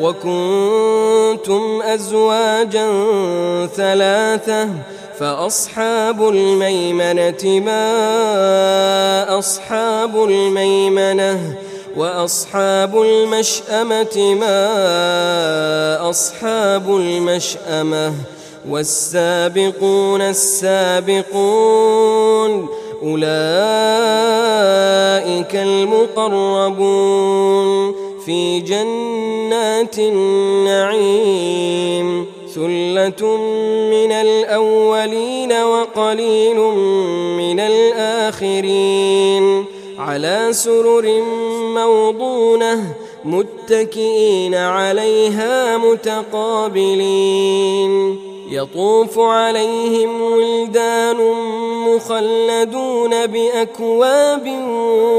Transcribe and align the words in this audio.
وكنتم 0.00 1.82
أزواجا 1.82 2.86
ثلاثة 3.76 4.68
فأصحاب 5.18 6.28
الميمنة 6.28 7.60
ما 7.60 9.38
أصحاب 9.38 10.24
الميمنة 10.24 11.54
وأصحاب 11.96 13.02
المشأمة 13.02 14.34
ما 14.34 16.10
أصحاب 16.10 16.96
المشأمة 16.96 18.14
والسابقون 18.68 20.20
السابقون 20.20 21.30
أولئك 23.02 23.20
المقربون 25.56 27.00
في 28.26 28.60
النعيم 30.78 31.46
ثلة 32.54 33.36
من 33.90 34.12
الأولين 34.12 35.52
وقليل 35.52 36.56
من 37.36 37.60
الآخرين 37.60 39.44
على 39.98 40.48
سرر 40.50 41.22
موضونة 41.74 42.94
متكئين 43.24 44.54
عليها 44.54 45.78
متقابلين 45.78 47.20
يطوف 48.50 49.18
عليهم 49.18 50.22
ولدان 50.22 51.16
مخلدون 51.86 53.26
بأكواب 53.26 54.48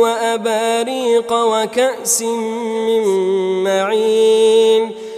وأباريق 0.00 1.32
وكأس 1.32 2.22
من 2.22 3.04
معين 3.64 4.03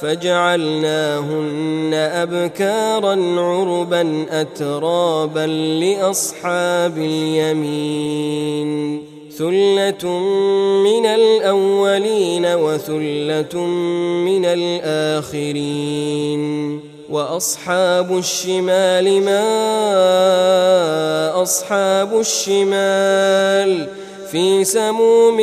فجعلناهن 0.00 1.94
أبكارا 1.94 3.40
عربا 3.40 4.26
أترابا 4.30 5.46
لأصحاب 5.80 6.98
اليمين. 6.98 9.02
ثلة 9.38 10.08
من 10.84 11.06
الأولين 11.06 12.46
وثلة 12.46 13.60
من 14.24 14.44
الآخرين. 14.44 15.84
وأصحاب 17.10 18.18
الشمال 18.18 19.22
ما 19.22 19.44
أصحاب 21.42 22.20
الشمال 22.20 23.86
في 24.30 24.64
سموم 24.64 25.40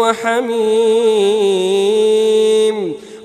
وحميم. 0.00 0.58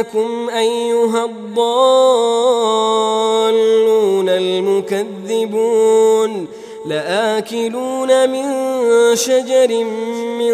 إنكم 0.00 0.48
أيها 0.50 1.24
الضالون 1.24 1.58
المكذبون 4.28 5.80
لآكلون 6.86 8.30
من 8.30 8.46
شجر 9.16 9.84
من 10.38 10.52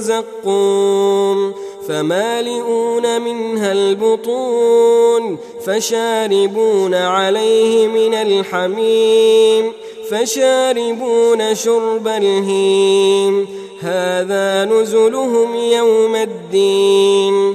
زقوم 0.00 1.54
فمالئون 1.88 3.22
منها 3.22 3.72
البطون 3.72 5.38
فشاربون 5.66 6.94
عليه 6.94 7.86
من 7.86 8.14
الحميم 8.14 9.72
فشاربون 10.10 11.54
شرب 11.54 12.08
الهيم 12.08 13.46
هذا 13.80 14.64
نزلهم 14.64 15.54
يوم 15.56 16.16
الدين 16.16 17.54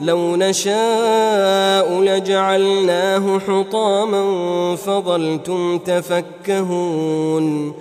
لو 0.00 0.36
نشاء 0.36 2.00
لجعلناه 2.00 3.38
حطاما 3.38 4.24
فظلتم 4.76 5.78
تفكهون. 5.78 7.72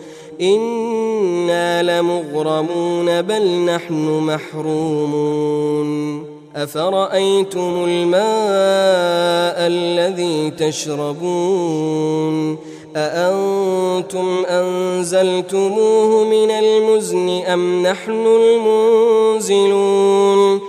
إنا 0.42 1.84
لمغرمون 1.84 3.22
بل 3.22 3.66
نحن 3.66 4.20
محرومون. 4.20 5.90
أفرأيتم 6.56 7.86
الماء 7.88 9.58
الذي 9.68 10.52
تشربون؟ 10.52 11.90
أأنتم 12.96 14.46
أنزلتموه 14.46 16.24
من 16.24 16.52
المزن 16.52 17.30
أم 17.30 17.84
نحن 17.84 18.26
المنزلون؟ 19.36 20.69